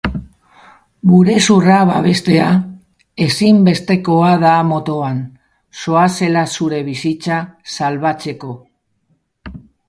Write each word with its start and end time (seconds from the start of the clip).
Burezurra 1.09 1.75
babestea 1.89 2.47
ezinbestekoa 3.27 4.31
da 4.45 4.55
motoan 4.71 5.21
zoazela 5.83 6.45
zure 6.57 6.81
bizitza 6.89 7.39
salbatzeko. 7.77 8.53